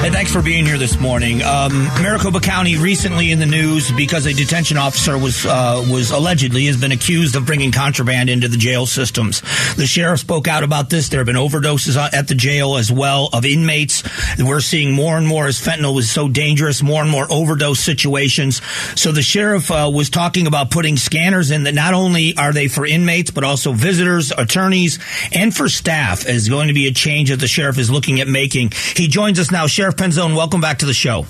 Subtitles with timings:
[0.00, 1.42] Hey, thanks for being here this morning.
[1.42, 6.64] Um, Maricopa County recently in the news because a detention officer was uh, was allegedly
[6.68, 9.42] has been accused of bringing contraband into the jail systems.
[9.76, 11.10] The sheriff spoke out about this.
[11.10, 14.02] There have been overdoses at the jail as well of inmates.
[14.38, 18.62] We're seeing more and more as fentanyl is so dangerous, more and more overdose situations.
[18.98, 22.68] So the sheriff uh, was talking about putting scanners in that not only are they
[22.68, 24.98] for inmates but also visitors, attorneys,
[25.30, 26.26] and for staff.
[26.26, 28.72] Is going to be a change that the sheriff is looking at making.
[28.96, 29.89] He joins us now, Sheriff.
[29.90, 31.26] Sheriff Penzone, welcome back to the show.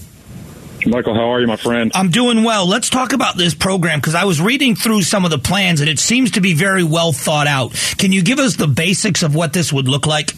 [0.86, 1.90] Michael, how are you, my friend?
[1.94, 2.66] I'm doing well.
[2.66, 5.88] Let's talk about this program because I was reading through some of the plans and
[5.88, 7.72] it seems to be very well thought out.
[7.96, 10.32] Can you give us the basics of what this would look like?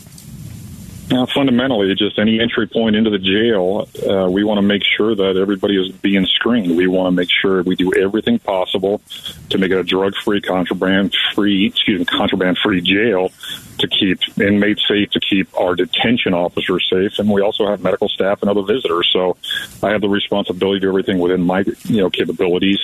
[1.13, 5.15] Now, fundamentally, just any entry point into the jail, uh, we want to make sure
[5.15, 6.75] that everybody is being screened.
[6.75, 9.03] We want to make sure we do everything possible
[9.51, 13.31] to make it a drug-free, contraband-free, excuse me, contraband-free jail
[13.79, 18.09] to keep inmates safe, to keep our detention officers safe, and we also have medical
[18.09, 19.11] staff and other visitors.
[19.13, 19.37] So,
[19.83, 22.79] I have the responsibility to do everything within my you know capabilities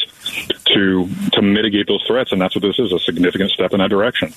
[0.75, 4.33] to to mitigate those threats, and that's what this is—a significant step in that direction.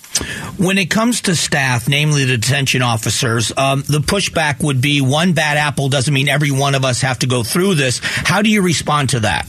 [0.57, 5.33] When it comes to staff, namely the detention officers, um, the pushback would be one
[5.33, 7.99] bad apple doesn't mean every one of us have to go through this.
[8.03, 9.47] How do you respond to that?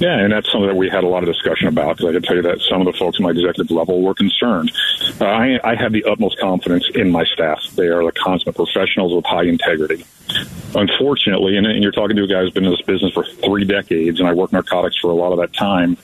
[0.00, 2.22] Yeah, and that's something that we had a lot of discussion about because I can
[2.22, 4.72] tell you that some of the folks at my executive level were concerned.
[5.20, 7.62] Uh, I, I have the utmost confidence in my staff.
[7.74, 10.06] They are the consummate professionals with high integrity.
[10.74, 13.64] Unfortunately, and, and you're talking to a guy who's been in this business for three
[13.64, 15.98] decades, and I worked narcotics for a lot of that time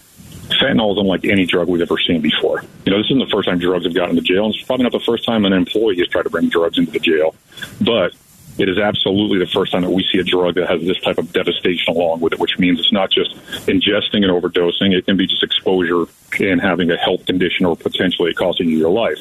[0.50, 2.62] fentanyl is unlike any drug we've ever seen before.
[2.84, 4.84] You know, this isn't the first time drugs have gotten into jail, and it's probably
[4.84, 7.34] not the first time an employee has tried to bring drugs into the jail.
[7.80, 8.14] But
[8.58, 11.18] it is absolutely the first time that we see a drug that has this type
[11.18, 13.34] of devastation along with it, which means it's not just
[13.66, 14.96] ingesting and overdosing.
[14.96, 16.04] It can be just exposure
[16.40, 19.18] and having a health condition or potentially costing you your life.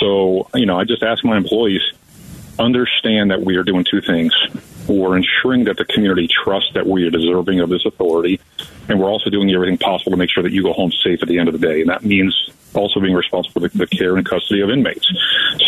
[0.00, 1.82] So, you know, I just ask my employees,
[2.58, 4.32] understand that we are doing two things.
[4.88, 8.40] We're ensuring that the community trusts that we are deserving of this authority,
[8.88, 11.28] and we're also doing everything possible to make sure that you go home safe at
[11.28, 11.80] the end of the day.
[11.80, 15.06] And that means also being responsible for the, the care and custody of inmates.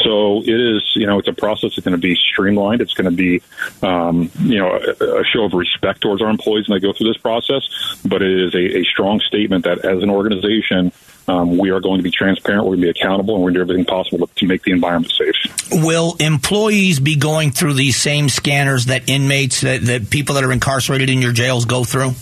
[0.03, 2.81] So it is, you know, it's a process that's going to be streamlined.
[2.81, 3.43] It's going to be,
[3.83, 7.13] um, you know, a, a, show of respect towards our employees when they go through
[7.13, 7.63] this process.
[8.05, 10.93] But it is a, a strong statement that as an organization,
[11.29, 13.67] um, we are going to be transparent, we're going to be accountable, and we're going
[13.67, 15.35] to do everything possible to make the environment safe.
[15.71, 20.53] Will employees be going through these same scanners that inmates, that, that people that are
[20.53, 22.13] incarcerated in your jails go through?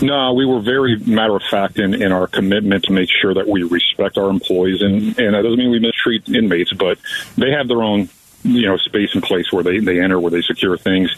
[0.00, 3.46] No, we were very matter of fact in, in our commitment to make sure that
[3.46, 6.98] we respect our employees, and, and that doesn't mean we mistreat inmates, but
[7.36, 8.08] they have their own
[8.44, 11.10] you know space and place where they, they enter where they secure things.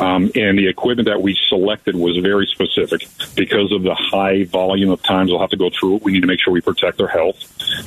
[0.00, 3.08] Um, and the equipment that we selected was very specific.
[3.34, 6.20] Because of the high volume of times they'll have to go through it we need
[6.20, 7.38] to make sure we protect their health.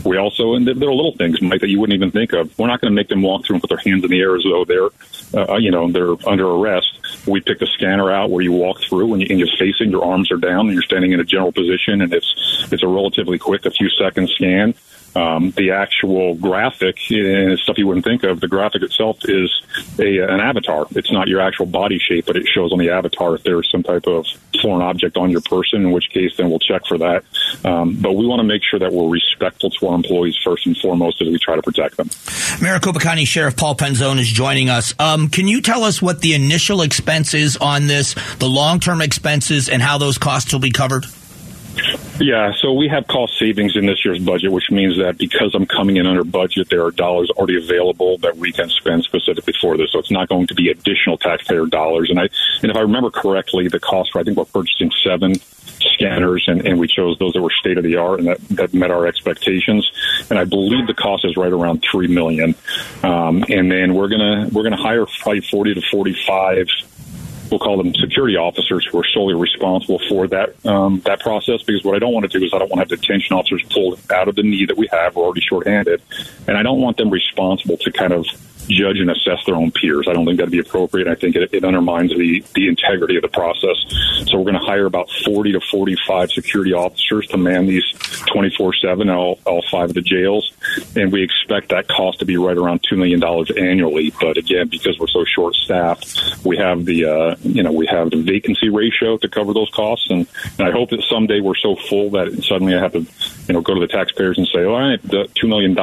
[0.05, 2.57] We also and there are little things Mike, that you wouldn't even think of.
[2.57, 4.35] We're not going to make them walk through and put their hands in the air
[4.35, 4.89] as though they're
[5.49, 6.99] uh, you know they're under arrest.
[7.27, 10.31] We pick the scanner out where you walk through and, you, you're facing your arms
[10.31, 13.65] are down and you're standing in a general position and it's it's a relatively quick
[13.65, 14.73] a few second scan
[15.15, 18.41] um, the actual graphic and stuff you wouldn't think of.
[18.41, 19.49] The graphic itself is
[19.99, 20.87] a, an avatar.
[20.91, 23.83] It's not your actual body shape, but it shows on the avatar if there's some
[23.83, 24.25] type of
[24.61, 27.23] foreign object on your person, in which case then we'll check for that.
[27.63, 30.77] Um, but we want to make sure that we're respectful to our employees first and
[30.77, 32.09] foremost as we try to protect them.
[32.61, 34.93] Maricopa County Sheriff Paul Penzone is joining us.
[34.99, 39.69] Um, can you tell us what the initial expenses on this, the long term expenses,
[39.69, 41.05] and how those costs will be covered?
[42.19, 45.65] Yeah, so we have cost savings in this year's budget, which means that because I'm
[45.65, 49.75] coming in under budget, there are dollars already available that we can spend specifically for
[49.75, 49.91] this.
[49.91, 52.09] So it's not going to be additional taxpayer dollars.
[52.09, 52.29] And I,
[52.61, 55.35] and if I remember correctly, the cost for I think we're purchasing seven
[55.95, 58.73] scanners, and, and we chose those that were state of the art and that, that
[58.73, 59.89] met our expectations.
[60.29, 62.55] And I believe the cost is right around three million.
[63.03, 66.67] Um, and then we're gonna we're gonna hire probably forty to forty five
[67.49, 71.61] we'll call them security officers who are solely responsible for that um, that process.
[71.63, 73.63] Because what I don't want to do is I don't want to have detention officers
[73.69, 75.15] pulled out of the need that we have.
[75.15, 76.01] We're already shorthanded,
[76.47, 78.25] and I don't want them responsible to kind of
[78.67, 80.07] judge and assess their own peers.
[80.09, 81.07] I don't think that'd be appropriate.
[81.07, 83.77] I think it, it undermines the, the integrity of the process.
[84.27, 87.85] So we're going to hire about 40 to 45 security officers to man these
[88.31, 90.51] 24 7, all, all five of the jails.
[90.95, 93.23] And we expect that cost to be right around $2 million
[93.57, 94.13] annually.
[94.19, 98.11] But again, because we're so short staffed, we have the, uh, you know, we have
[98.11, 100.09] the vacancy ratio to cover those costs.
[100.09, 100.27] And,
[100.57, 103.05] and I hope that someday we're so full that suddenly I have to,
[103.47, 105.75] you know, go to the taxpayers and say, all right, the $2 million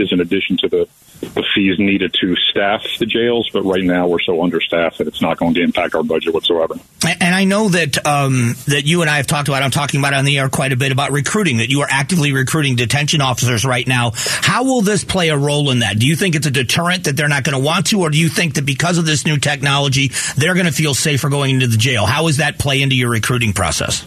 [0.00, 0.88] is in addition to the,
[1.20, 5.22] the fees needed to staff the jails, but right now we're so understaffed that it's
[5.22, 6.74] not going to impact our budget whatsoever.
[7.04, 9.62] And I know that um, that you and I have talked about.
[9.62, 11.58] I'm talking about on the air quite a bit about recruiting.
[11.58, 14.12] That you are actively recruiting detention officers right now.
[14.14, 15.98] How will this play a role in that?
[15.98, 18.18] Do you think it's a deterrent that they're not going to want to, or do
[18.18, 21.66] you think that because of this new technology, they're going to feel safer going into
[21.66, 22.06] the jail?
[22.06, 24.04] How does that play into your recruiting process?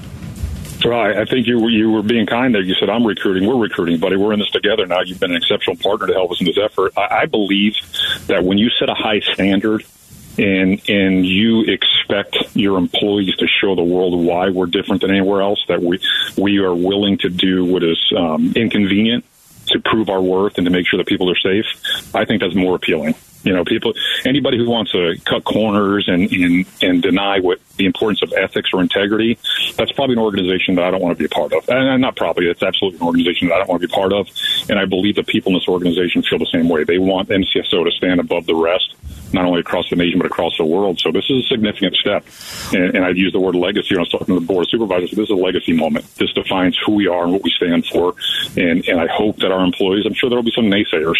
[0.89, 1.17] Right.
[1.17, 2.63] I think you you were being kind there.
[2.63, 3.47] You said I'm recruiting.
[3.47, 4.17] We're recruiting, buddy.
[4.17, 5.01] We're in this together now.
[5.01, 6.93] You've been an exceptional partner to help us in this effort.
[6.97, 7.75] I, I believe
[8.25, 9.85] that when you set a high standard
[10.39, 15.43] and and you expect your employees to show the world why we're different than anywhere
[15.43, 15.99] else, that we
[16.37, 19.25] we are willing to do what is um, inconvenient
[19.67, 21.65] to prove our worth and to make sure that people are safe.
[22.15, 23.13] I think that's more appealing.
[23.43, 23.93] You know, people,
[24.25, 28.69] anybody who wants to cut corners and, and, and deny what the importance of ethics
[28.73, 29.39] or integrity,
[29.75, 31.67] that's probably an organization that I don't want to be a part of.
[31.67, 34.27] And not probably, it's absolutely an organization that I don't want to be part of.
[34.69, 36.83] And I believe the people in this organization feel the same way.
[36.83, 38.93] They want MCSO to stand above the rest
[39.33, 40.99] not only across the nation but across the world.
[40.99, 42.25] So this is a significant step.
[42.73, 44.69] And, and I've used the word legacy when I was talking to the board of
[44.69, 45.11] supervisors.
[45.11, 46.05] This is a legacy moment.
[46.15, 48.15] This defines who we are and what we stand for.
[48.57, 50.05] And and I hope that our employees.
[50.05, 51.17] I'm sure there will be some naysayers,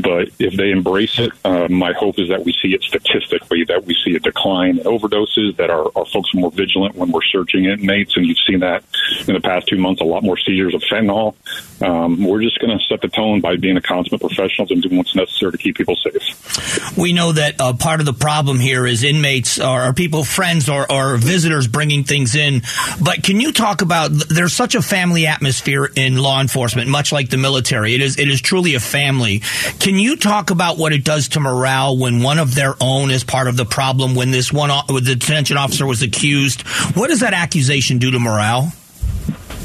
[0.00, 3.84] but if they embrace it, uh, my hope is that we see it statistically, that
[3.84, 7.22] we see a decline in overdoses, that our, our folks are more vigilant when we're
[7.22, 8.84] searching inmates, and you've seen that
[9.26, 10.00] in the past two months.
[10.00, 11.34] A lot more seizures of fentanyl.
[11.82, 14.96] Um, we're just going to set the tone by being a consummate professionals and doing
[14.98, 16.96] what's necessary to keep people safe.
[16.96, 20.90] We know that uh, part of the problem here is inmates or people, friends or,
[20.90, 22.62] or, visitors bringing things in.
[23.02, 24.10] But can you talk about?
[24.12, 27.94] There's such a family atmosphere in law enforcement, much like the military.
[27.94, 29.40] It is it is truly a family.
[29.80, 33.24] Can you talk about what it does to morale when one of their own is
[33.24, 34.14] part of the problem?
[34.14, 36.62] When this one, when the detention officer was accused,
[36.96, 38.72] what does that accusation do to morale?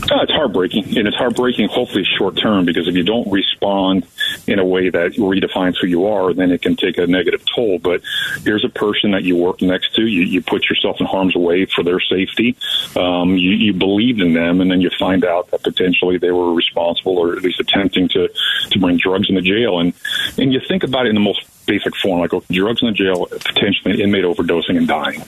[0.04, 1.68] Uh, it's heartbreaking, and it's heartbreaking.
[1.68, 4.08] Hopefully, short term, because if you don't respond
[4.48, 7.78] in a way that redefines who you are, then it can take a negative toll.
[7.80, 8.02] But
[8.44, 10.06] here's a person that you work next to.
[10.06, 12.56] You, you put yourself in harm's way for their safety.
[12.96, 16.54] Um, you, you believed in them, and then you find out that potentially they were
[16.54, 18.30] responsible, or at least attempting to
[18.70, 19.80] to bring drugs into jail.
[19.80, 19.94] And
[20.38, 23.26] and you think about it in the most basic form, like drugs in the jail,
[23.26, 25.22] potentially inmate overdosing and dying.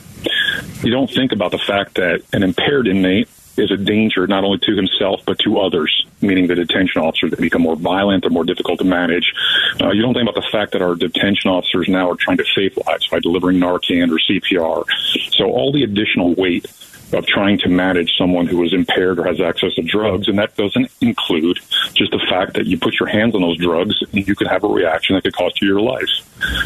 [0.84, 3.28] You don't think about the fact that an impaired inmate
[3.58, 7.34] is a danger not only to himself but to others, meaning the detention officers.
[7.36, 9.34] Become more violent, they're more difficult to manage.
[9.82, 12.46] Uh, you don't think about the fact that our detention officers now are trying to
[12.56, 14.86] save lives by delivering Narcan or CPR.
[15.32, 16.66] So all the additional weight
[17.14, 20.56] of trying to manage someone who is impaired or has access to drugs, and that
[20.56, 21.60] doesn't include
[21.94, 24.64] just the fact that you put your hands on those drugs and you could have
[24.64, 26.10] a reaction that could cost you your life.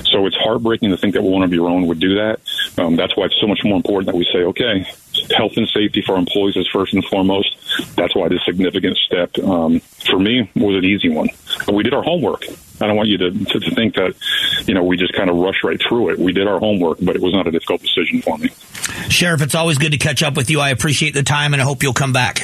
[0.05, 2.39] So it's heartbreaking to think that one of your own would do that.
[2.77, 4.87] Um, that's why it's so much more important that we say, okay,
[5.35, 7.55] health and safety for employees is first and foremost.
[7.95, 11.29] That's why this significant step um, for me was an easy one.
[11.65, 12.45] But we did our homework.
[12.81, 14.15] I don't want you to, to, to think that,
[14.65, 16.19] you know, we just kind of rush right through it.
[16.19, 18.49] We did our homework, but it was not a difficult decision for me.
[19.09, 20.59] Sheriff, it's always good to catch up with you.
[20.59, 22.39] I appreciate the time, and I hope you'll come back.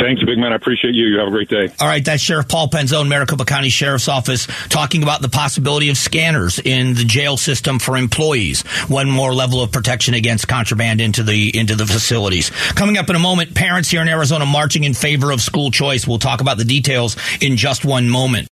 [0.00, 0.52] Thanks, big man.
[0.52, 1.06] I appreciate you.
[1.06, 1.68] You have a great day.
[1.80, 5.98] All right, that's Sheriff Paul Penzone, Maricopa County Sheriff's Office, talking about the possibility of
[5.98, 8.62] scanners in the jail system for employees.
[8.88, 12.50] One more level of protection against contraband into the into the facilities.
[12.74, 16.06] Coming up in a moment, parents here in Arizona marching in favor of school choice.
[16.06, 18.49] We'll talk about the details in just one moment.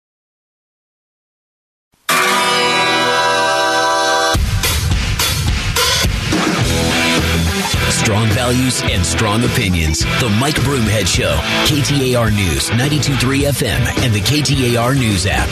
[8.05, 10.01] Strong values and strong opinions.
[10.19, 11.35] The Mike Broomhead Show.
[11.65, 15.49] KTAR News, 92.3 FM, and the KTAR News app.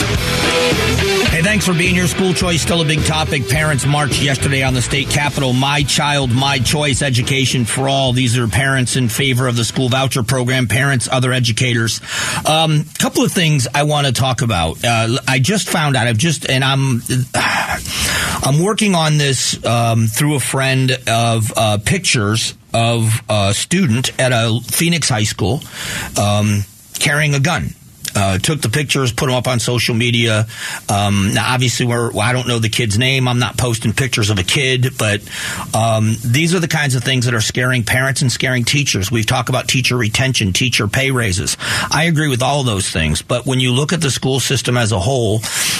[1.31, 2.05] Hey, thanks for being here.
[2.05, 3.49] School choice still a big topic.
[3.49, 5.51] Parents marched yesterday on the state capitol.
[5.53, 8.13] My child, my choice, education for all.
[8.13, 10.67] These are parents in favor of the school voucher program.
[10.67, 12.01] Parents, other educators.
[12.45, 14.85] A um, couple of things I want to talk about.
[14.85, 16.05] Uh, I just found out.
[16.05, 17.01] I've just and I'm
[18.45, 24.33] I'm working on this um, through a friend of uh, pictures of a student at
[24.33, 25.61] a Phoenix high school
[26.19, 26.65] um,
[26.99, 27.73] carrying a gun
[28.15, 30.47] uh, took the pictures, put them up on social media.
[30.89, 33.27] Um, now, obviously, we're, well, I don't know the kid's name.
[33.27, 35.21] I'm not posting pictures of a kid, but
[35.73, 39.11] um, these are the kinds of things that are scaring parents and scaring teachers.
[39.11, 41.57] We've talked about teacher retention, teacher pay raises.
[41.91, 44.91] I agree with all those things, but when you look at the school system as
[44.91, 45.39] a whole,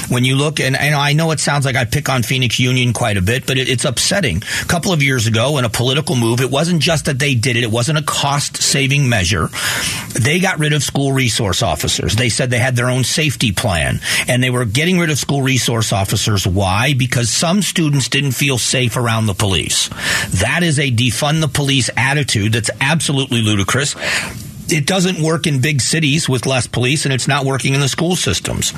[0.09, 2.93] when you look, and, and I know it sounds like I pick on Phoenix Union
[2.93, 4.37] quite a bit, but it, it's upsetting.
[4.37, 7.55] A couple of years ago, in a political move, it wasn't just that they did
[7.57, 9.49] it; it wasn't a cost-saving measure.
[10.13, 12.15] They got rid of school resource officers.
[12.15, 15.41] They said they had their own safety plan and they were getting rid of school
[15.41, 16.45] resource officers.
[16.45, 16.93] Why?
[16.93, 19.89] Because some students didn't feel safe around the police.
[20.41, 23.95] That is a defund the police attitude that's absolutely ludicrous.
[24.69, 27.89] It doesn't work in big cities with less police and it's not working in the
[27.89, 28.73] school systems.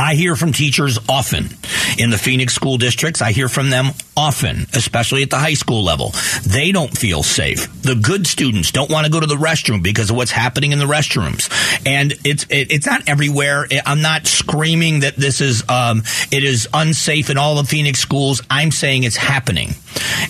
[0.00, 1.50] I hear from teachers often
[1.98, 3.20] in the Phoenix school districts.
[3.20, 6.14] I hear from them often, especially at the high school level.
[6.42, 7.70] They don't feel safe.
[7.82, 10.78] The good students don't want to go to the restroom because of what's happening in
[10.78, 11.50] the restrooms.
[11.86, 13.66] And it's it, it's not everywhere.
[13.84, 16.02] I'm not screaming that this is um,
[16.32, 18.42] it is unsafe in all the Phoenix schools.
[18.48, 19.74] I'm saying it's happening.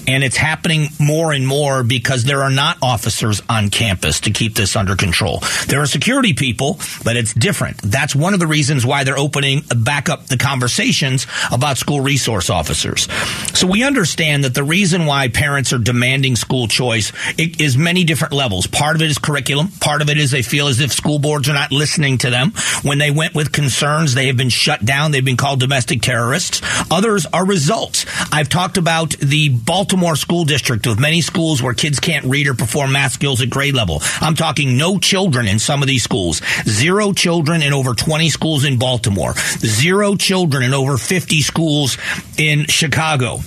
[0.09, 4.55] And it's happening more and more because there are not officers on campus to keep
[4.55, 5.43] this under control.
[5.69, 7.79] There are security people, but it's different.
[7.79, 12.51] That's one of the reasons why they're opening back up the conversations about school resource
[12.51, 13.09] officers.
[13.55, 18.35] So we understand that the reason why parents are demanding school choice is many different
[18.35, 18.67] levels.
[18.67, 19.69] Part of it is curriculum.
[19.81, 22.53] Part of it is they feel as if school boards are not listening to them.
[22.83, 25.11] When they went with concerns, they have been shut down.
[25.11, 26.61] They've been called domestic terrorists.
[26.91, 28.07] Others are results.
[28.33, 32.55] I've talked about the Baltimore school district with many schools where kids can't read or
[32.55, 34.03] perform math skills at grade level.
[34.21, 36.43] I'm talking no children in some of these schools.
[36.65, 39.35] Zero children in over 20 schools in Baltimore.
[39.59, 41.99] Zero children in over 50 schools
[42.37, 43.41] in Chicago.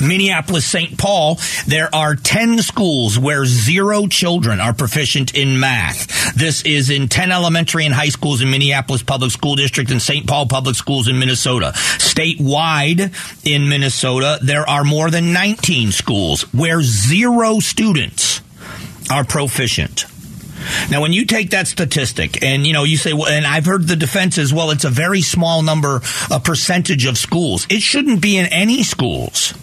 [0.00, 0.98] Minneapolis St.
[0.98, 6.34] Paul, there are 10 schools where zero children are proficient in math.
[6.34, 10.26] This is in 10 elementary and high schools in Minneapolis Public School District and St.
[10.26, 11.72] Paul Public Schools in Minnesota.
[11.74, 13.12] Statewide
[13.46, 18.42] in Minnesota, there are more than 19 schools where zero students
[19.10, 20.04] are proficient.
[20.90, 23.86] Now, when you take that statistic and, you know, you say, well, and I've heard
[23.86, 27.66] the defense as well, it's a very small number, a percentage of schools.
[27.70, 29.54] It shouldn't be in any schools.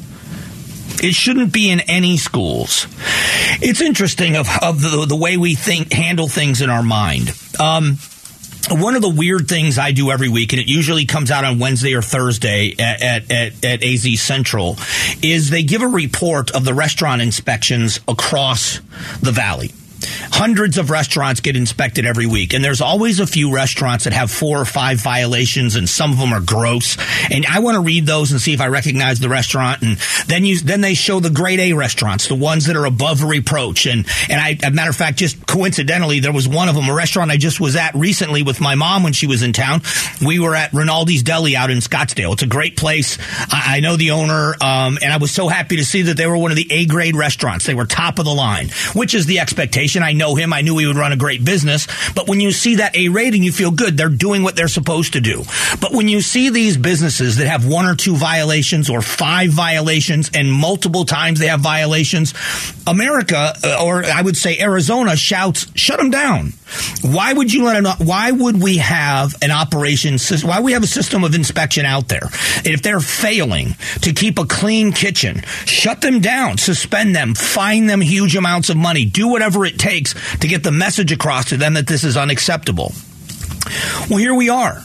[1.01, 2.87] It shouldn't be in any schools.
[3.61, 7.33] It's interesting of, of the, the way we think, handle things in our mind.
[7.59, 7.97] Um,
[8.71, 11.59] one of the weird things I do every week, and it usually comes out on
[11.59, 14.77] Wednesday or Thursday at, at, at, at, AZ Central,
[15.21, 18.79] is they give a report of the restaurant inspections across
[19.21, 19.71] the valley.
[20.31, 24.31] Hundreds of restaurants get inspected every week, and there's always a few restaurants that have
[24.31, 26.97] four or five violations, and some of them are gross.
[27.31, 29.81] And I want to read those and see if I recognize the restaurant.
[29.81, 33.23] And then you then they show the grade A restaurants, the ones that are above
[33.23, 33.85] reproach.
[33.85, 36.93] And and I, a matter of fact, just coincidentally, there was one of them, a
[36.93, 39.81] restaurant I just was at recently with my mom when she was in town.
[40.25, 42.33] We were at Rinaldi's Deli out in Scottsdale.
[42.33, 43.17] It's a great place.
[43.51, 46.25] I, I know the owner, um, and I was so happy to see that they
[46.25, 47.65] were one of the A grade restaurants.
[47.65, 49.92] They were top of the line, which is the expectation.
[50.01, 50.53] I know him.
[50.53, 51.87] I knew he would run a great business.
[52.15, 53.97] But when you see that A rating, you feel good.
[53.97, 55.43] They're doing what they're supposed to do.
[55.79, 60.31] But when you see these businesses that have one or two violations or five violations
[60.33, 62.33] and multiple times they have violations,
[62.87, 66.53] America, uh, or I would say Arizona, shouts, shut them down.
[67.01, 68.07] Why would you let them?
[68.07, 70.17] Why would we have an operation?
[70.17, 70.49] system?
[70.49, 72.29] Why we have a system of inspection out there?
[72.63, 78.01] If they're failing to keep a clean kitchen, shut them down, suspend them, fine them
[78.01, 81.73] huge amounts of money, do whatever it takes to get the message across to them
[81.75, 82.93] that this is unacceptable.
[84.09, 84.83] Well, here we are.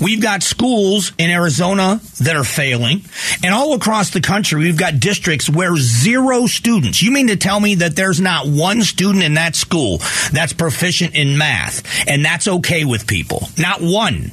[0.00, 3.02] We've got schools in Arizona that are failing,
[3.42, 7.02] and all across the country, we've got districts where zero students.
[7.02, 9.98] You mean to tell me that there's not one student in that school
[10.32, 13.48] that's proficient in math, and that's okay with people?
[13.58, 14.32] Not one.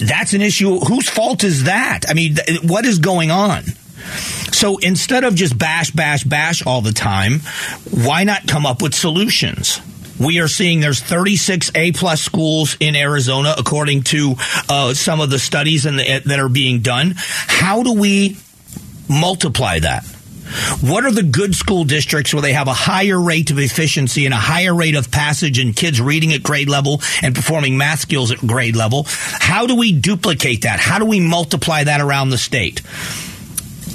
[0.00, 0.78] That's an issue.
[0.78, 2.00] Whose fault is that?
[2.08, 3.64] I mean, what is going on?
[4.52, 7.40] So instead of just bash, bash, bash all the time,
[7.90, 9.80] why not come up with solutions?
[10.24, 14.34] We are seeing there's 36 A plus schools in Arizona, according to
[14.68, 17.14] uh, some of the studies the, that are being done.
[17.16, 18.36] How do we
[19.08, 20.04] multiply that?
[20.82, 24.34] What are the good school districts where they have a higher rate of efficiency and
[24.34, 28.30] a higher rate of passage and kids reading at grade level and performing math skills
[28.30, 29.06] at grade level?
[29.06, 30.78] How do we duplicate that?
[30.78, 32.82] How do we multiply that around the state?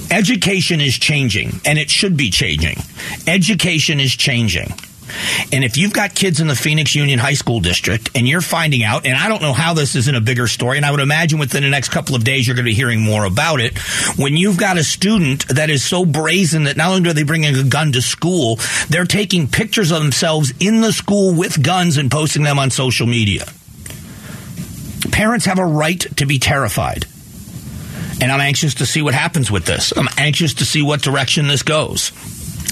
[0.09, 2.77] Education is changing and it should be changing.
[3.27, 4.73] Education is changing.
[5.51, 8.83] And if you've got kids in the Phoenix Union High School District and you're finding
[8.83, 11.39] out, and I don't know how this isn't a bigger story, and I would imagine
[11.39, 13.77] within the next couple of days you're going to be hearing more about it.
[14.17, 17.55] When you've got a student that is so brazen that not only are they bringing
[17.55, 18.59] a gun to school,
[18.89, 23.07] they're taking pictures of themselves in the school with guns and posting them on social
[23.07, 23.45] media.
[25.11, 27.05] Parents have a right to be terrified.
[28.19, 29.93] And I'm anxious to see what happens with this.
[29.95, 32.11] I'm anxious to see what direction this goes.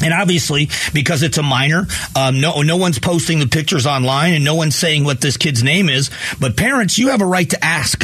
[0.04, 4.44] And obviously, because it's a minor, um, no, no one's posting the pictures online and
[4.44, 6.10] no one's saying what this kid's name is.
[6.40, 8.04] But parents, you have a right to ask.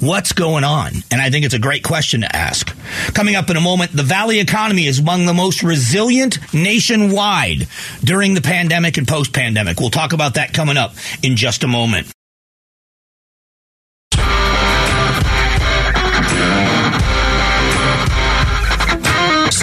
[0.00, 0.92] What's going on?
[1.10, 2.72] And I think it's a great question to ask.
[3.14, 7.66] Coming up in a moment, the Valley economy is among the most resilient nationwide
[8.04, 9.80] during the pandemic and post pandemic.
[9.80, 10.94] We'll talk about that coming up
[11.24, 12.12] in just a moment.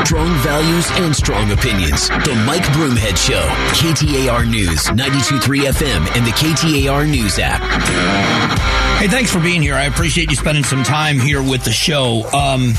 [0.05, 2.09] Strong values and strong opinions.
[2.09, 3.41] The Mike Broomhead Show.
[3.73, 8.85] KTAR News, 92.3 FM, and the KTAR News app.
[8.99, 9.73] Hey, thanks for being here.
[9.73, 12.23] I appreciate you spending some time here with the show.
[12.31, 12.75] Um,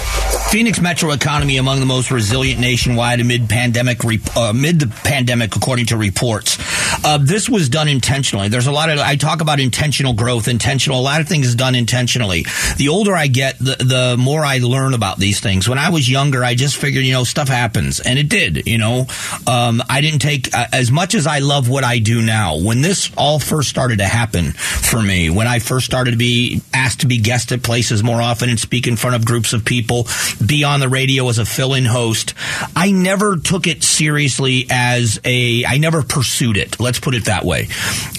[0.50, 5.87] Phoenix metro economy among the most resilient nationwide amid pandemic uh, amid the pandemic, according
[5.87, 6.56] to reports.
[7.04, 8.49] Uh, this was done intentionally.
[8.49, 11.00] There's a lot of I talk about intentional growth, intentional.
[11.00, 12.47] A lot of things done intentionally.
[12.76, 15.68] The older I get, the the more I learn about these things.
[15.68, 18.66] When I was younger, I just figured, you know, stuff happens, and it did.
[18.66, 19.06] You know,
[19.46, 22.58] um, I didn't take uh, as much as I love what I do now.
[22.58, 26.62] When this all first started to happen for me, when I first started to be
[26.73, 29.64] asked to be guest at places more often and speak in front of groups of
[29.64, 30.06] people,
[30.44, 32.35] be on the radio as a fill-in host,
[32.75, 35.64] I never took it seriously as a.
[35.64, 36.78] I never pursued it.
[36.80, 37.68] Let's put it that way.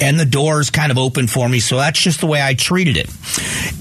[0.01, 2.98] And the doors kind of opened for me, so that's just the way I treated
[2.98, 3.10] it.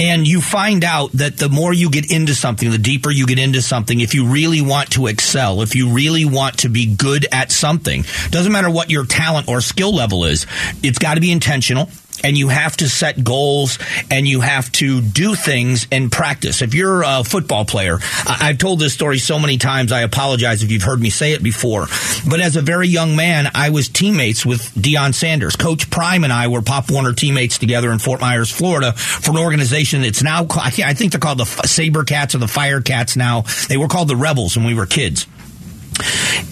[0.00, 3.38] And you find out that the more you get into something, the deeper you get
[3.38, 7.26] into something, if you really want to excel, if you really want to be good
[7.32, 10.46] at something, doesn't matter what your talent or skill level is,
[10.82, 11.88] it's got to be intentional
[12.25, 13.78] and you have to set goals
[14.11, 16.62] and you have to do things and practice.
[16.62, 20.70] If you're a football player, I've told this story so many times, I apologize if
[20.70, 21.87] you've heard me say it before.
[22.28, 25.56] But as a very young man, I was teammates with Deion Sanders.
[25.56, 29.38] Coach Prime and I were Pop Warner teammates together in Fort Myers, Florida for an
[29.38, 33.44] organization that's now, I think they're called the Saber Cats or the Fire Cats now.
[33.68, 35.26] They were called the Rebels when we were kids.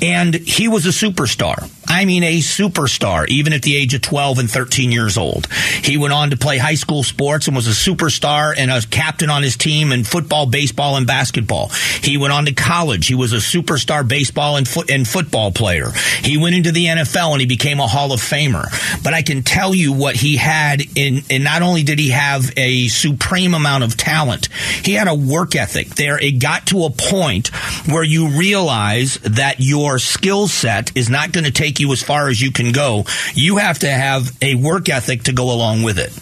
[0.03, 1.71] And he was a superstar.
[1.87, 5.47] I mean, a superstar, even at the age of 12 and 13 years old.
[5.83, 9.31] He went on to play high school sports and was a superstar and a captain
[9.31, 11.69] on his team in football, baseball, and basketball.
[12.03, 13.07] He went on to college.
[13.07, 15.91] He was a superstar baseball and, foot, and football player.
[16.23, 18.65] He went into the NFL and he became a Hall of Famer.
[19.03, 22.51] But I can tell you what he had in, and not only did he have
[22.57, 24.49] a supreme amount of talent,
[24.83, 26.19] he had a work ethic there.
[26.19, 27.49] It got to a point
[27.87, 32.29] where you realize that your skill set is not going to take you as far
[32.29, 33.05] as you can go.
[33.35, 36.13] You have to have a work ethic to go along with it.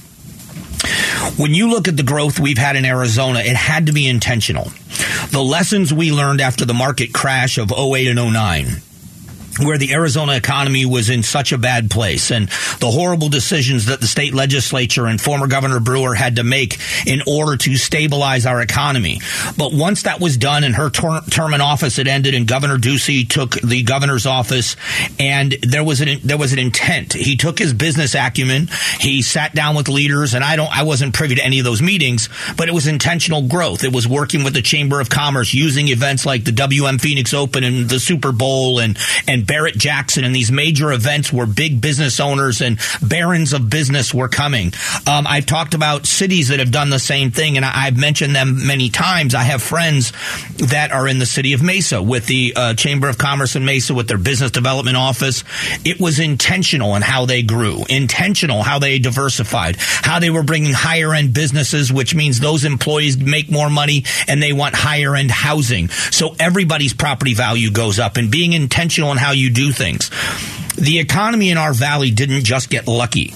[1.39, 4.73] When you look at the growth we've had in Arizona, it had to be intentional.
[5.31, 8.83] The lessons we learned after the market crash of 08 and 09
[9.59, 12.49] where the Arizona economy was in such a bad place and
[12.81, 17.23] the horrible decisions that the state legislature and former Governor Brewer had to make in
[17.27, 19.21] order to stabilize our economy.
[19.57, 22.79] But once that was done and her ter- term in office had ended and Governor
[22.79, 24.77] Ducey took the governor's office
[25.19, 27.13] and there was an there was an intent.
[27.13, 31.15] He took his business acumen, he sat down with leaders and I don't I wasn't
[31.15, 33.85] privy to any of those meetings, but it was intentional growth.
[33.85, 37.65] It was working with the Chamber of Commerce using events like the WM Phoenix Open
[37.65, 38.99] and the Super Bowl and
[39.29, 44.15] and Barrett Jackson and these major events where big business owners and barons of business
[44.15, 44.73] were coming.
[45.07, 48.35] Um, I've talked about cities that have done the same thing, and I, have mentioned
[48.35, 49.35] them many times.
[49.35, 50.13] I have friends
[50.59, 53.95] that are in the city of Mesa with the uh, Chamber of Commerce in Mesa
[53.95, 55.45] with their business development office.
[55.85, 60.73] It was intentional in how they grew, intentional how they diversified, how they were bringing
[60.73, 65.31] higher end businesses, which means those employees make more money and they want higher end
[65.31, 65.89] housing.
[65.89, 70.11] So everybody's property value goes up and being intentional in how how you do things.
[70.77, 73.35] The economy in our valley didn't just get lucky.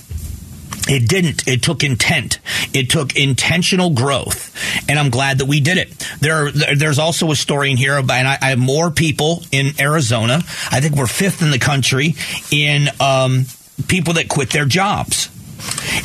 [0.89, 1.49] It didn't.
[1.49, 2.39] It took intent.
[2.75, 4.55] It took intentional growth,
[4.89, 5.99] and I'm glad that we did it.
[6.21, 9.73] There, there's also a story in here about, and I, I have more people in
[9.81, 10.43] Arizona.
[10.71, 12.15] I think we're fifth in the country
[12.53, 13.47] in um,
[13.89, 15.31] people that quit their jobs,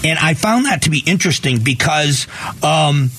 [0.04, 2.28] and I found that to be interesting because.
[2.64, 3.12] Um,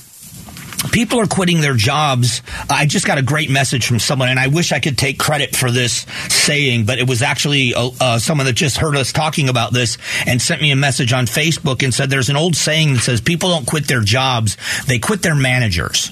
[0.91, 2.43] people are quitting their jobs.
[2.69, 5.55] I just got a great message from someone, and I wish I could take credit
[5.55, 9.49] for this saying, but it was actually uh, uh, someone that just heard us talking
[9.49, 12.95] about this and sent me a message on Facebook and said there's an old saying
[12.95, 16.11] that says people don't quit their jobs, they quit their managers.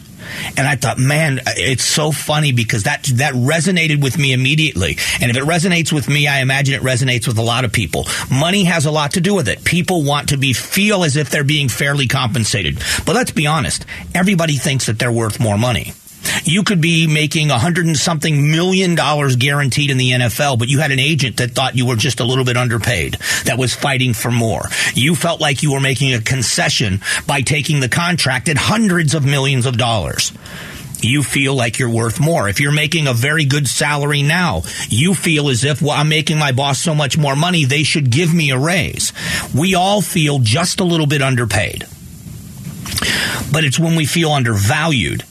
[0.56, 4.96] And I thought, man, it's so funny because that that resonated with me immediately.
[5.20, 8.06] And if it resonates with me, I imagine it resonates with a lot of people.
[8.30, 9.64] Money has a lot to do with it.
[9.64, 12.78] People want to be feel as if they're being fairly compensated.
[13.06, 15.92] But let's be honest, everybody thinks that they're worth more money.
[16.44, 20.68] You could be making a hundred and something million dollars guaranteed in the NFL, but
[20.68, 23.74] you had an agent that thought you were just a little bit underpaid, that was
[23.74, 24.62] fighting for more.
[24.94, 29.24] You felt like you were making a concession by taking the contract at hundreds of
[29.24, 30.33] millions of dollars
[31.02, 32.48] you feel like you're worth more.
[32.48, 36.38] If you're making a very good salary now, you feel as if, well, I'm making
[36.38, 39.12] my boss so much more money, they should give me a raise.
[39.54, 41.87] We all feel just a little bit underpaid.
[43.52, 45.24] But it's when we feel undervalued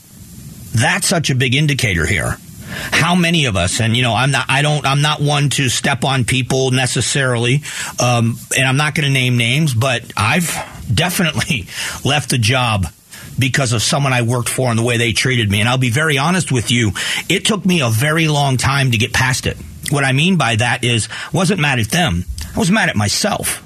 [0.79, 2.37] that's such a big indicator here.
[2.71, 5.69] How many of us, and you know, I'm not, I don't, I'm not one to
[5.69, 7.63] step on people necessarily,
[7.99, 10.53] um, and I'm not going to name names, but I've
[10.93, 11.67] definitely
[12.05, 12.85] left a job
[13.39, 15.61] because of someone I worked for and the way they treated me.
[15.61, 16.91] And I'll be very honest with you,
[17.27, 19.57] it took me a very long time to get past it.
[19.89, 22.25] What I mean by that is, wasn't mad at them.
[22.55, 23.63] I was mad at myself.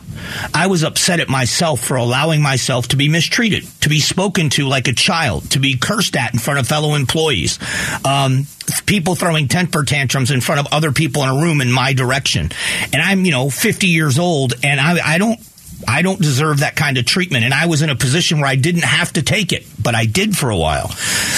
[0.53, 4.67] I was upset at myself for allowing myself to be mistreated, to be spoken to
[4.67, 7.59] like a child, to be cursed at in front of fellow employees,
[8.05, 8.47] um,
[8.86, 12.49] people throwing temper tantrums in front of other people in a room in my direction.
[12.91, 15.39] And I'm, you know, 50 years old and I, I don't
[15.87, 17.45] I don't deserve that kind of treatment.
[17.45, 20.05] And I was in a position where I didn't have to take it, but I
[20.05, 20.87] did for a while.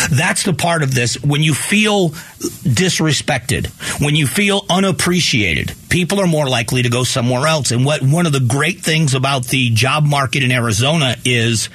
[0.09, 1.21] That's the part of this.
[1.23, 3.67] When you feel disrespected,
[4.01, 7.71] when you feel unappreciated, people are more likely to go somewhere else.
[7.71, 11.69] And what one of the great things about the job market in Arizona is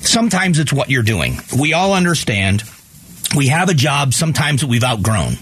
[0.00, 1.36] sometimes it's what you're doing.
[1.58, 2.64] We all understand
[3.34, 5.34] we have a job sometimes that we've outgrown.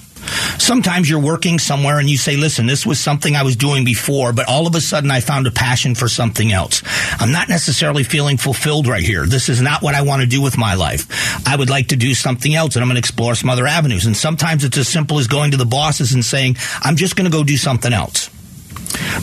[0.59, 4.33] Sometimes you're working somewhere and you say, listen, this was something I was doing before,
[4.33, 6.83] but all of a sudden I found a passion for something else.
[7.19, 9.27] I'm not necessarily feeling fulfilled right here.
[9.27, 11.07] This is not what I want to do with my life.
[11.47, 14.07] I would like to do something else and I'm going to explore some other avenues.
[14.07, 17.31] And sometimes it's as simple as going to the bosses and saying, I'm just going
[17.31, 18.31] to go do something else.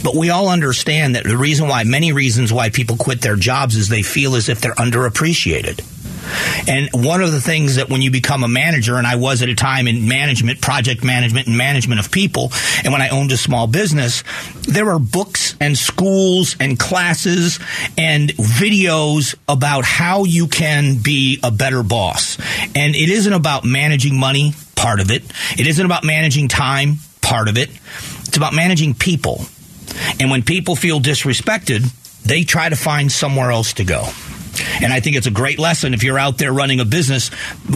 [0.04, 3.76] But we all understand that the reason why, many reasons why people quit their jobs
[3.76, 5.84] is they feel as if they're underappreciated.
[6.68, 9.50] And one of the things that when you become a manager, and I was at
[9.50, 12.52] a time in management, project management, and management of people,
[12.84, 14.24] and when I owned a small business,
[14.64, 17.60] there are books and schools and classes
[17.98, 22.38] and videos about how you can be a better boss.
[22.76, 25.24] And it isn't about managing money, part of it.
[25.58, 27.70] It isn't about managing time, part of it.
[28.28, 29.42] It's about managing people.
[30.20, 31.92] And when people feel disrespected,
[32.24, 34.08] they try to find somewhere else to go.
[34.82, 37.32] And I think it's a great lesson if you're out there running a business.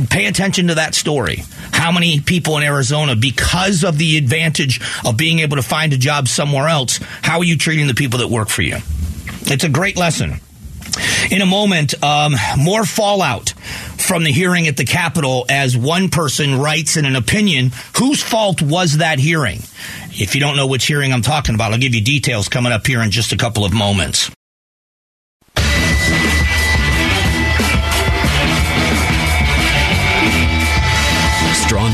[0.10, 1.44] Pay attention to that story.
[1.72, 5.98] How many people in Arizona, because of the advantage of being able to find a
[5.98, 8.78] job somewhere else, how are you treating the people that work for you?
[9.44, 10.40] It's a great lesson.
[11.32, 13.52] In a moment, um, more fallout
[13.98, 18.62] from the hearing at the Capitol as one person writes in an opinion whose fault
[18.62, 19.60] was that hearing?
[20.10, 22.86] If you don't know which hearing I'm talking about, I'll give you details coming up
[22.86, 24.30] here in just a couple of moments.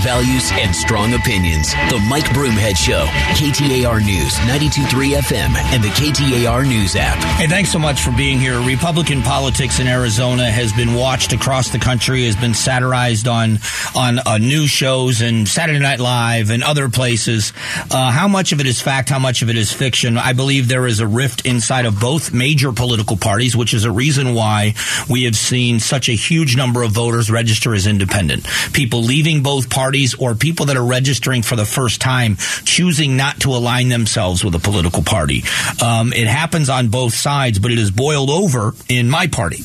[0.08, 1.74] Values and strong opinions.
[1.90, 3.04] The Mike Broomhead Show.
[3.36, 7.22] KTAR News, 92.3 FM, and the KTAR News app.
[7.38, 8.58] Hey, thanks so much for being here.
[8.62, 13.60] Republican politics in Arizona has been watched across the country, has been satirized on
[13.98, 17.52] on uh, news shows and Saturday Night Live and other places.
[17.92, 19.10] Uh, how much of it is fact?
[19.10, 20.18] How much of it is fiction?
[20.18, 23.92] I believe there is a rift inside of both major political parties, which is a
[23.92, 24.74] reason why
[25.10, 28.48] we have seen such a huge number of voters register as independent.
[28.72, 33.40] People leaving both parties or people that are registering for the first time choosing not
[33.42, 35.44] to align themselves with a political party.
[35.84, 39.64] Um, it happens on both sides, but it is boiled over in my party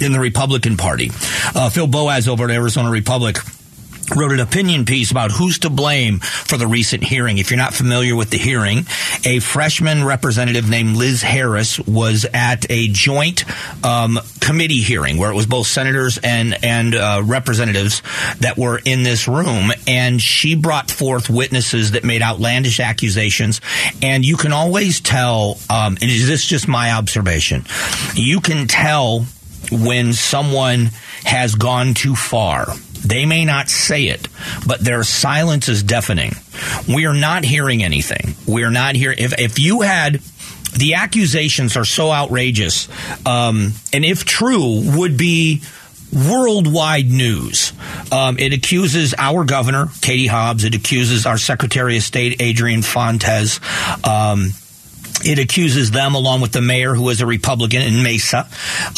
[0.00, 1.10] in the Republican Party.
[1.54, 3.38] Uh, Phil Boas over at Arizona Republic
[4.10, 7.38] wrote an opinion piece about who's to blame for the recent hearing.
[7.38, 8.86] If you're not familiar with the hearing,
[9.24, 13.44] a freshman representative named Liz Harris was at a joint
[13.84, 18.02] um, committee hearing where it was both senators and and uh, representatives
[18.40, 23.60] that were in this room, and she brought forth witnesses that made outlandish accusations.
[24.02, 27.64] And you can always tell, um, and is this just my observation?
[28.14, 29.26] You can tell
[29.70, 30.90] when someone
[31.24, 32.66] has gone too far
[33.04, 34.28] they may not say it,
[34.66, 36.32] but their silence is deafening.
[36.88, 38.34] We are not hearing anything.
[38.46, 39.18] We are not hearing.
[39.18, 40.22] If, if you had
[40.76, 42.88] the accusations are so outrageous,
[43.26, 45.62] um, and if true, would be
[46.12, 47.72] worldwide news.
[48.10, 50.64] Um, it accuses our governor, Katie Hobbs.
[50.64, 53.60] It accuses our Secretary of State, Adrian Fontes.
[54.04, 54.50] Um,
[55.24, 58.48] it accuses them, along with the mayor, who is a Republican in Mesa,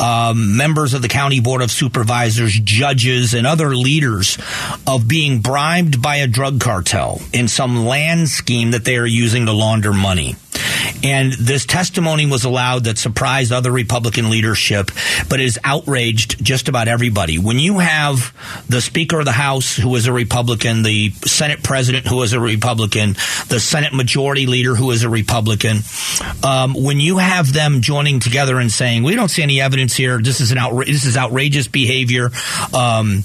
[0.03, 4.39] um, members of the county board of supervisors, judges, and other leaders
[4.87, 9.47] of being bribed by a drug cartel in some land scheme that they are using
[9.47, 10.37] to launder money.
[11.03, 14.91] And this testimony was allowed that surprised other Republican leadership,
[15.29, 17.39] but has outraged just about everybody.
[17.39, 18.35] When you have
[18.69, 22.41] the Speaker of the House, who is a Republican, the Senate President, who is a
[22.41, 23.15] Republican,
[23.49, 25.79] the Senate Majority Leader, who is a Republican,
[26.43, 30.21] um, when you have them joining together and saying, "We don't see any evidence here.
[30.21, 32.33] This is an outra- this is outrageous behavior."
[32.73, 33.25] Um,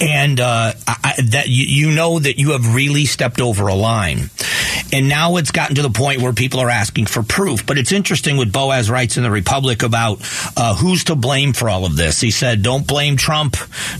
[0.00, 4.30] and uh, I, that you, you, know that you have really stepped over a line.
[4.92, 7.66] And now it's gotten to the point where people are asking for proof.
[7.66, 10.20] But it's interesting what Boas writes in the Republic about
[10.56, 12.20] uh, who's to blame for all of this.
[12.20, 13.56] He said, don't blame Trump.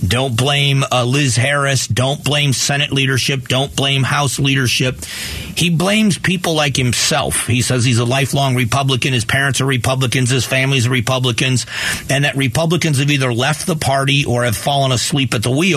[0.06, 1.86] Don't blame uh, Liz Harris.
[1.86, 3.48] Don't blame Senate leadership.
[3.48, 5.04] Don't blame House leadership.
[5.04, 7.46] He blames people like himself.
[7.46, 9.12] He says he's a lifelong Republican.
[9.12, 10.30] His parents are Republicans.
[10.30, 11.66] His family's Republicans.
[12.08, 15.75] And that Republicans have either left the party or have fallen asleep at the wheel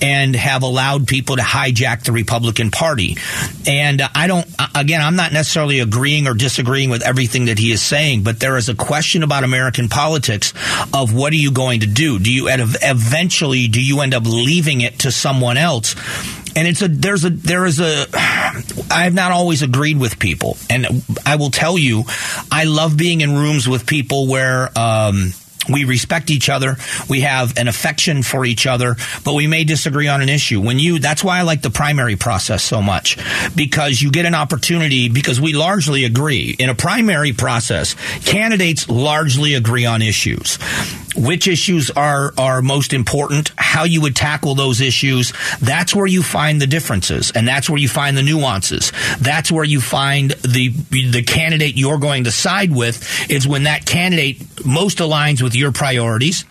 [0.00, 3.16] and have allowed people to hijack the Republican Party.
[3.66, 7.72] And uh, I don't, again, I'm not necessarily agreeing or disagreeing with everything that he
[7.72, 10.52] is saying, but there is a question about American politics
[10.94, 12.18] of what are you going to do?
[12.18, 15.94] Do you eventually do you end up leaving it to someone else?
[16.54, 20.56] and it's a there's a there is a I have not always agreed with people,
[20.68, 22.04] and I will tell you,
[22.50, 25.32] I love being in rooms with people where um,
[25.68, 26.76] we respect each other.
[27.08, 30.60] We have an affection for each other, but we may disagree on an issue.
[30.60, 33.18] When you, that's why I like the primary process so much
[33.54, 36.56] because you get an opportunity because we largely agree.
[36.58, 37.94] In a primary process,
[38.24, 40.58] candidates largely agree on issues
[41.16, 45.32] which issues are are most important, how you would tackle those issues.
[45.60, 48.92] That's where you find the differences, and that's where you find the nuances.
[49.20, 53.86] That's where you find the the candidate you're going to side with is when that
[53.86, 56.44] candidate most aligns with your priorities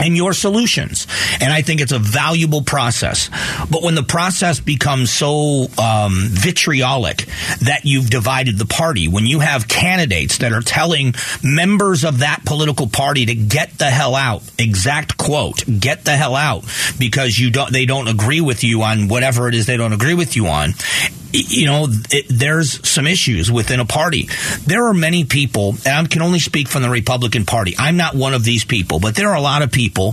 [0.00, 1.06] and your solutions.
[1.40, 3.30] And I think it's a valuable process.
[3.70, 7.26] But when the process becomes so um, vitriolic
[7.60, 12.44] that you've divided the party, when you have candidates that are telling members of that
[12.44, 16.64] political party to get the hell out, exact quote, get the hell out
[16.98, 20.14] because you don't, they don't agree with you on whatever it is they don't agree
[20.14, 20.74] with you on
[21.34, 24.28] you know, it, there's some issues within a party.
[24.66, 27.74] There are many people, and I can only speak from the Republican Party.
[27.78, 30.12] I'm not one of these people, but there are a lot of people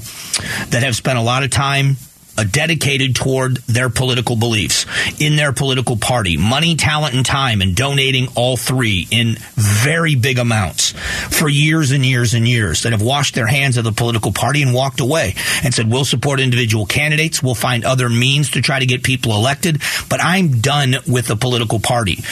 [0.70, 1.98] that have spent a lot of time
[2.42, 4.88] Uh, dedicated toward their political beliefs
[5.22, 10.40] in their political party, money, talent, and time, and donating all three in very big
[10.40, 10.90] amounts
[11.30, 14.64] for years and years and years that have washed their hands of the political party
[14.64, 17.44] and walked away and said, we'll support individual candidates.
[17.44, 21.36] We'll find other means to try to get people elected, but I'm done with the
[21.36, 22.24] political party.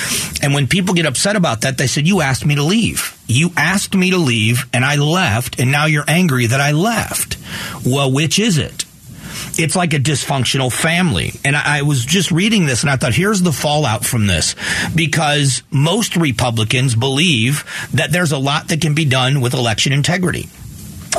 [0.42, 3.16] And when people get upset about that, they said, you asked me to leave.
[3.28, 7.38] You asked me to leave and I left and now you're angry that I left.
[7.86, 8.86] Well, which is it?
[9.60, 11.34] It's like a dysfunctional family.
[11.44, 14.56] And I, I was just reading this and I thought, here's the fallout from this.
[14.96, 20.48] Because most Republicans believe that there's a lot that can be done with election integrity.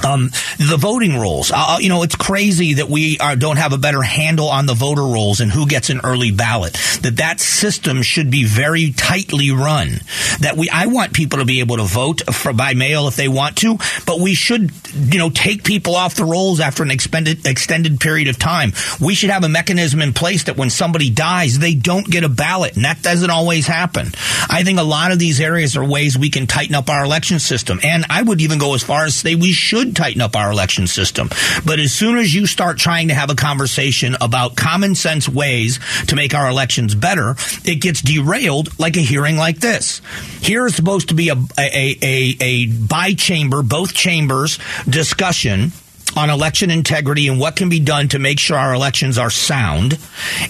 [0.04, 1.52] Um, the voting rolls.
[1.54, 4.74] Uh, you know, it's crazy that we are, don't have a better handle on the
[4.74, 6.72] voter rolls and who gets an early ballot.
[7.02, 10.00] That that system should be very tightly run.
[10.40, 13.28] That we, I want people to be able to vote for, by mail if they
[13.28, 17.46] want to, but we should, you know, take people off the rolls after an extended
[17.46, 18.72] extended period of time.
[19.00, 22.28] We should have a mechanism in place that when somebody dies, they don't get a
[22.28, 24.08] ballot, and that doesn't always happen.
[24.48, 27.38] I think a lot of these areas are ways we can tighten up our election
[27.38, 30.36] system, and I would even go as far as say we should should tighten up
[30.36, 31.28] our election system.
[31.64, 35.78] But as soon as you start trying to have a conversation about common sense ways
[36.06, 40.00] to make our elections better, it gets derailed like a hearing like this.
[40.40, 45.72] Here is supposed to be a, a, a, a by chamber, both chambers discussion
[46.16, 49.96] on election integrity and what can be done to make sure our elections are sound,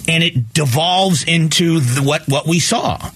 [0.08, 3.10] and it devolves into the, what what we saw.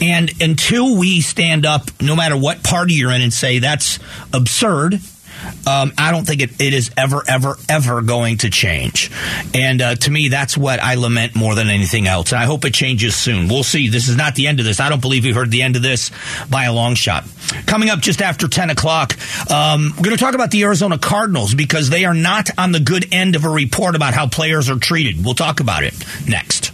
[0.00, 3.98] And until we stand up, no matter what party you're in, and say that's
[4.32, 5.00] absurd,
[5.66, 9.10] um, I don't think it, it is ever, ever, ever going to change.
[9.54, 12.32] And uh, to me, that's what I lament more than anything else.
[12.32, 13.48] And I hope it changes soon.
[13.48, 13.88] We'll see.
[13.88, 14.80] This is not the end of this.
[14.80, 16.10] I don't believe we've heard the end of this
[16.50, 17.24] by a long shot.
[17.66, 19.16] Coming up just after 10 o'clock,
[19.50, 22.80] um, we're going to talk about the Arizona Cardinals because they are not on the
[22.80, 25.24] good end of a report about how players are treated.
[25.24, 25.94] We'll talk about it
[26.26, 26.72] next.